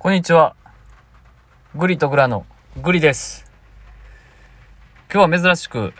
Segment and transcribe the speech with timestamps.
[0.00, 0.56] こんにちは。
[1.76, 2.44] グリとグラの
[2.82, 3.48] グリです。
[5.12, 5.92] 今日は珍しく、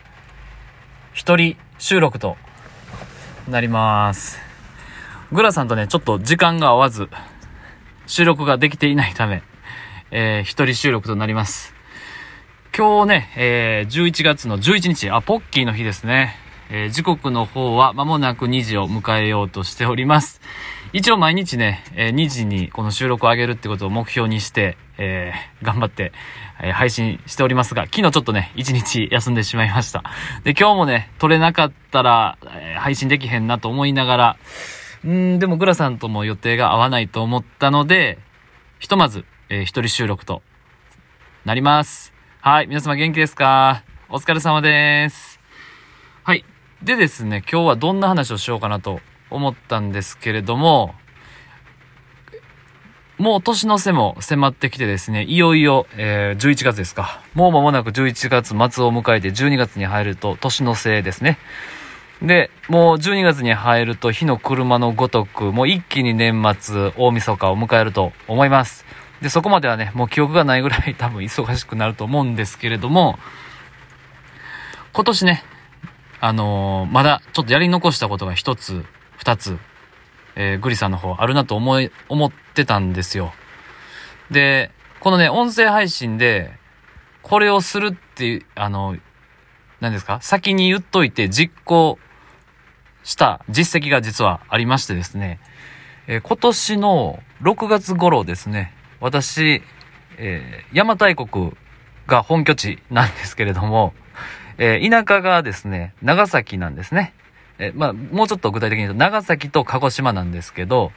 [1.12, 2.36] 一人収録と
[3.48, 4.40] なります。
[5.30, 7.08] グラさんとね、ちょっと時間が合わず、
[8.08, 9.44] 収録ができていないため、
[10.10, 11.72] えー、一人収録となります。
[12.76, 16.42] 今日ね、えー、11月の11日、あ、ポッキーの日ですね。
[16.70, 20.40] えー時刻の方は間もなく2時を迎えようとしております。
[20.92, 26.12] 一応毎日ね、えー2時にこの収録を上げるってことを目標にして、えー頑張って、
[26.62, 30.02] えー配信しておりますが、昨日ちょっとね、1日休んでしまいました。
[30.44, 34.36] で、今日もね、撮れなかったら、えー配信できへんなと思いながら、
[35.04, 38.18] うーん、でもグラさんとも予定が合わないと思ったので、
[38.78, 40.42] ひとまず、えー一人収録と
[41.46, 42.12] なります。
[42.42, 43.82] はい、皆様元気ですか？
[44.10, 45.40] お疲れ様です。
[46.22, 46.44] はい。
[46.82, 49.00] でですね、今日はどんな話をしようかなと
[49.34, 50.94] 思ったんですけれども、
[53.18, 57.22] もう年の瀬も迫ってきてですね、いよいよ、えー11月ですか。
[57.34, 61.38] もう間もなく11月末を迎えて12月に入ると年の瀬ですね。
[62.20, 68.84] で、もう12月に入ると火の車のごとく、もう一気に年末、大晦日を迎えると思います。
[69.20, 73.18] で、そこまではね、もう記憶がないぐらい 多分忙しくなると思うんですけれども、
[74.92, 75.44] 今年ね、
[76.20, 78.84] あのーまだちょっとやり残したことが一つ、
[79.22, 79.56] 二つ、
[80.34, 83.32] えーグリさんの方あるなと思い、思ってたんですよ。
[84.32, 86.58] で、このね、音声配信で、
[87.22, 88.96] これをするっていう、あの、
[89.78, 90.18] 何ですか？
[90.22, 92.00] 先に言っといて実行
[93.04, 95.38] した実績が実はありましてですね、
[96.08, 99.62] えー今年の6月頃ですね、私、
[100.18, 101.52] えー邪馬台国
[102.08, 103.94] が本拠地なんですけれども、
[104.58, 107.14] えー田舎がですね、長崎なんですね。
[107.58, 110.92] えまあ、もうちょっと具体的に言うと、長崎と鹿児島なんですけど、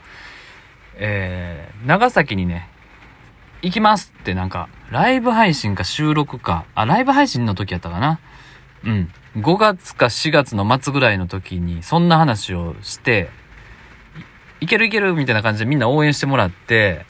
[0.98, 2.70] えー長崎にね、
[3.62, 8.20] 行きますってなんか、ライブ配信か収録か、あ、ライブ配信の時やったかな。
[8.84, 9.12] うん。
[9.38, 13.30] 5月か4月の末ぐらいの時に、そんな話をして、
[14.62, 17.06] いいけるいけるみたいな感じでみんな応援してもらって、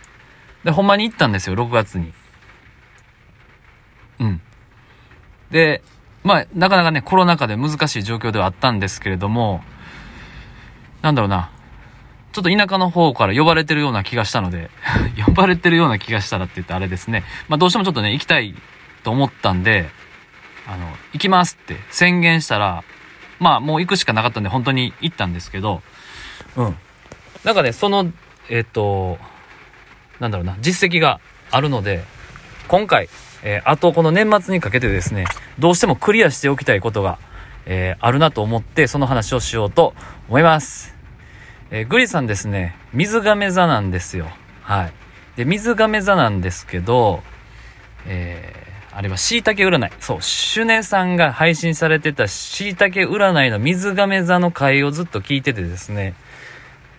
[0.63, 2.11] で、ほんまに行ったんですよ、6月に。
[4.19, 4.41] うん。
[5.51, 5.81] で、
[6.25, 9.61] まあ、なかなかね、コロナ禍で難しい状況ではあったんですけれども、
[11.03, 11.51] なんだろうな。
[12.33, 14.71] ちょっと田舎の方から呼ばれてるような気がしたので、
[15.23, 17.23] 呼ばれてるような気がしたらって言ってあれですね。
[17.47, 18.55] まあどうしてもちょっとね、行きたい
[19.03, 19.87] と思ったんで、
[20.67, 22.83] あの、行きますって宣言したら、
[23.39, 25.83] まあもう行くしかなかったんで本当に行ったんですけど、
[26.55, 26.77] うん。
[27.43, 28.11] なんかね、その、
[28.49, 29.19] えっ、と、
[30.19, 31.19] なんだろうな、実績が
[31.51, 32.03] あるので、
[32.67, 33.09] 今回、
[33.45, 35.25] えーあとこの年末にかけてですね、
[35.59, 37.19] どうしてもクリアしておきたいことが、
[37.65, 39.93] えーあるなと思って、その話をしようと
[40.27, 40.93] 思います。
[41.71, 44.27] えーグリさんですね、水亀座なんですよ。
[44.63, 44.93] はい。
[45.37, 47.21] で、水亀座なんですけど、
[48.07, 48.65] えー
[48.97, 49.91] あれは椎茸占い。
[49.99, 56.13] そう、シュネさんが配信されてた椎茸占いの水亀座の回をずっと聞いててですね、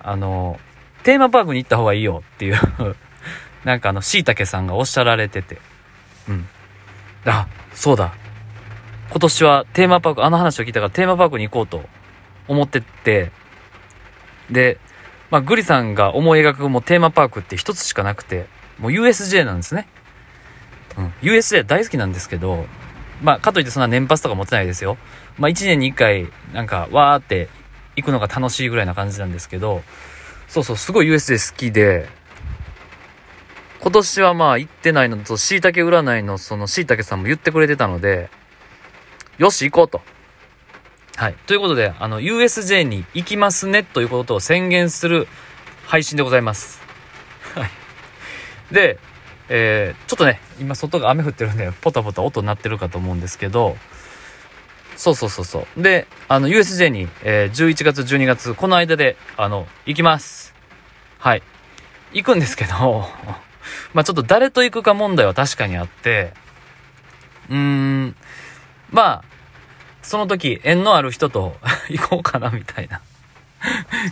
[0.01, 0.61] あの、
[1.05, 2.57] テーマパークに行った方がいいよっていう、
[3.65, 5.57] なんかあの、椎茸さんがおっしゃられてて、
[6.29, 6.49] うん。
[7.25, 8.15] あ、そうだ。
[9.11, 11.89] 今年はテーマパーク、あの話を聞いたからテーマパークに行こうと
[12.49, 13.31] 思ってって、
[14.51, 14.79] で、
[15.31, 18.47] まあ、グリさんが思い描くもテーマパークって一つしかなくて、
[18.79, 19.89] もう USJ なんですね。
[20.97, 21.13] うん。
[21.23, 22.67] USJ 大好きなんですけど、
[23.23, 24.99] まあ、かといってそんな年パスとか持ってないですよ。
[25.39, 27.49] まあ、1年に1回、なんか、わーって
[27.97, 29.83] 行くのが楽しいぐらいな感じなんですけど、
[30.49, 32.09] そうそう、すごい USJ 好きで、
[33.87, 38.31] 今年はまあ行ってないのと、椎茸占いのその椎茸さんも言ってくれてたので、
[39.39, 40.01] よし、行こうと。
[41.15, 41.35] はい。
[41.47, 45.29] ということで、あの、USJ に行きますねということを宣言する
[45.85, 46.83] 配信でございます。
[47.55, 47.71] はい。
[48.75, 48.99] で、
[49.49, 53.77] えー、ちょっとね、今外が雨降ってるんで、ポタポタ音鳴ってるかと思うんですけど、
[54.97, 55.81] そうそうそうそう。
[55.81, 60.57] で、あの、USJ に、えー、11月、12月、この間で、あの、行きます。
[61.21, 61.43] はい。
[62.13, 63.09] 行くんですけど、
[63.95, 66.33] まあちょっと誰と行くか問題は確かにあって、
[67.49, 68.17] うーん、
[68.91, 69.25] まあ、
[70.03, 71.57] その時、縁のある人と
[71.91, 73.01] 行こうかな、みたいな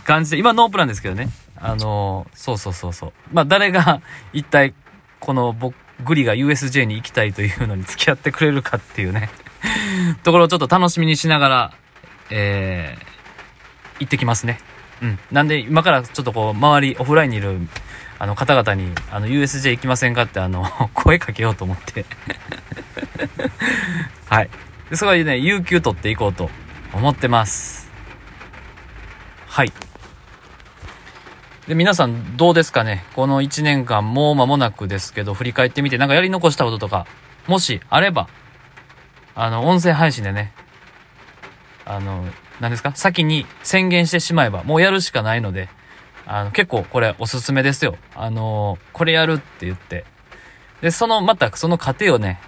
[0.03, 1.29] 感じで、今ノープランですけどね。
[1.57, 3.13] あのそうそうそうそう。
[3.31, 4.01] まあ誰が
[4.33, 4.73] 一体、
[5.19, 9.29] この僕、グリが USJ に行きたいというのに付き合ってくれるかっていうね、
[10.23, 11.73] ところをちょっと楽しみにしながら、
[12.29, 14.59] えー、行ってきますね。
[15.01, 15.19] うん。
[15.31, 17.59] なんで、今からちょっとこう、周り、オフラインにいる、
[18.17, 22.05] あの方々に、あの、USJ 行きませんかって、あの、 声かけようと思って。
[24.29, 24.49] はい。
[24.89, 26.49] で、そこでね、有給取っていこうと
[26.93, 27.91] 思ってます。
[29.47, 29.71] はい。
[31.67, 33.03] で、皆さんどうですかね？
[33.15, 37.07] この1年間もう間もなくですけど、振り返ってみて、なんかやり残したこととか、
[37.47, 38.27] もしあれば、
[39.33, 40.53] あの、音声配信でね、
[41.85, 42.23] あの、
[42.59, 42.91] 何ですか？
[42.95, 45.67] 先に宣言してしまえば、もうやるしかないので、
[46.25, 47.95] あの、結構これおすすめですよ。
[48.15, 50.05] あの、これやるって言って。
[50.81, 52.39] で、その、またその過程をね、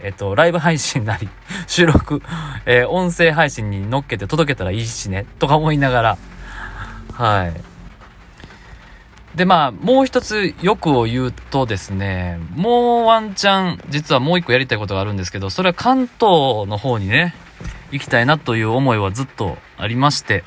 [0.00, 1.28] えっと、ライブ配信なり、
[1.66, 2.22] 収録、
[2.66, 6.18] えー、音声配信に乗っけて届けたらいいしね、とか思いながら、
[7.12, 7.60] はい。
[9.36, 17.34] で、まあ、もう一つ欲を言うとですね、もうワンチャン、実はもう一個やりたいことがあるんですけど、それは関東の方にね、
[17.90, 20.44] 行きたいなという思いはずっとありまして、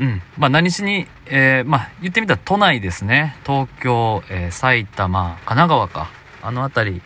[0.00, 0.22] うん。
[0.36, 3.36] まあ何しに、えー、まあ言ってみたら都内ですね。
[3.44, 6.10] 東京、えー、埼玉、神奈川か。
[6.42, 7.02] あの辺り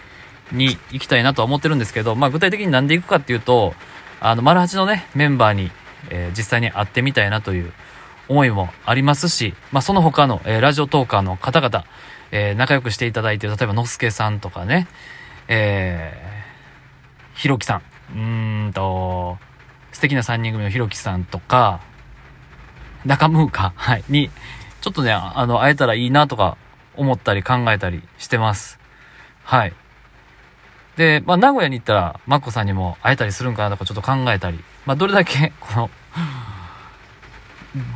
[0.52, 3.74] に行きたいなとは思ってるんですけど、まあ具体的になんで行くかっていうと、
[4.20, 5.70] あの、丸八のね、メンバーに、
[6.10, 7.72] えー、実際に会ってみたいなという
[8.28, 11.84] 思いもありますし、まあ、その他の、えー、ラジオトーカーの方々、
[12.30, 14.86] えー、仲良くしていただいて、例えば、のすけさんとかね、
[15.48, 17.82] えー、ひろきさん、
[18.14, 19.38] うーんと、
[19.92, 21.80] 素敵な3人組のひろきさんとか、
[23.04, 24.30] 中ムーカ、 はい、に、
[24.80, 26.56] ちょっとね、あの、会えたらいいなとか
[26.96, 28.78] 思ったり考えたりしてます。
[29.44, 29.72] はい。
[30.96, 35.90] で、まあ、名古屋に行ったら、マッコさんにも会えたりするんかなとかちょっと考えたり、まあ、どれだけ、 この、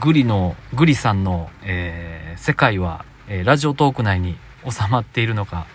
[0.00, 5.66] グリの、グリさんの、えー、世界は、えー、ラジオトーク内に収まっているのか、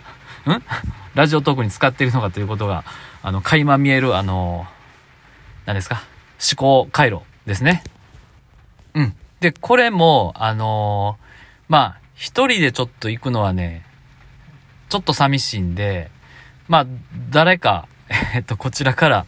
[0.48, 0.64] ん？
[1.16, 2.84] ラジオトークに使っているのかということが、
[3.22, 4.66] あの、垣間見える、あの、
[5.66, 6.02] 何ですか？
[6.40, 7.84] 思考回路ですね。
[8.94, 9.16] うん。
[9.40, 11.26] で、これも、あのー、
[11.70, 13.86] まあ、一人でちょっと行くのはね、
[14.90, 16.12] ちょっと寂しいんで、
[16.68, 16.86] まあ、
[17.30, 17.88] 誰か、
[18.36, 19.26] えっと、こちらから、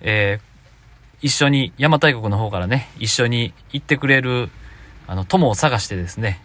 [0.00, 4.50] えー、一緒に、邪馬台国の方からね、一緒に行ってくれる、
[5.06, 6.40] あの、友を探してですね、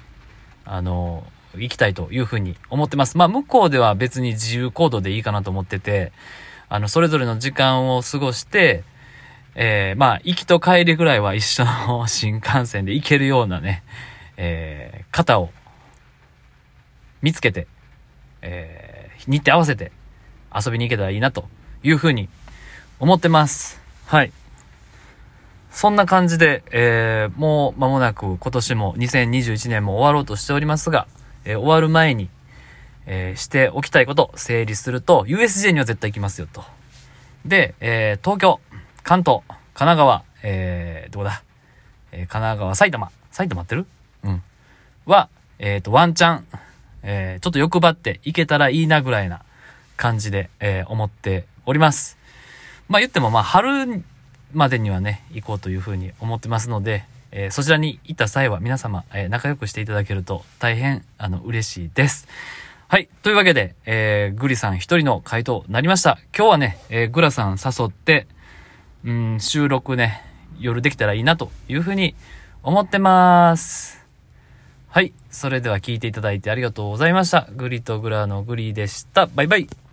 [0.66, 1.26] あの、
[1.56, 3.18] 行きたいというふうに思ってます。
[3.18, 6.12] まあ、向こうでは別に自由行動でいいかなと思ってて、
[6.70, 8.84] あの、それぞれの時間を過ごして、
[9.60, 13.84] えー、まあ、行きと帰りぐらいは一緒の新幹線で行けるようなね、
[14.38, 15.50] えー、方を
[17.24, 17.66] 見つけて、
[18.44, 19.92] えー、日程合わせて
[20.56, 21.46] 遊びに行けたらいいなと
[21.82, 22.30] いうふうに
[23.00, 23.82] 思ってます。
[24.06, 24.32] はい。
[25.72, 31.08] そんな感じで、えー、もう間もなく今年も2021年も終わろうとしておりますが、
[31.46, 32.30] えー、終わる前に、
[33.08, 36.64] えー、しておきたいこと整理すると、USJ には絶対行きますよと。
[37.44, 38.60] で、え東京、
[39.08, 41.42] 関東、神奈川、えーどこだ？
[42.12, 43.86] えー神奈川、埼玉、埼玉ってる？
[44.24, 44.44] うん。
[45.06, 46.48] は、えっ、と、ワンチャン、
[47.04, 49.44] えーちょっと欲張って行けたらいいなぐらいな
[49.96, 52.18] 感じで、えー思っております。
[52.90, 54.04] まあ言っても、まあ春
[54.52, 62.28] までにはね、行こうというふうに思ってますので、えー、そちらに行った際は皆様、えー、仲良くしていただけると大変、あの、嬉しいです。
[62.90, 63.08] はい。
[63.24, 66.20] というわけで、えー、グリさん一人の回答になりました。
[66.38, 68.28] 今日はね、えー、グラさん誘って、
[69.08, 70.22] うん、収録ね、
[70.60, 72.14] 夜できたらいいなというふうに
[72.62, 74.06] 思ってます。
[74.90, 75.14] はい。
[75.32, 77.48] それでは聞いていただいてありがとうございました。
[77.56, 79.28] グリとグラのグリでした。
[79.28, 79.87] バイバイ。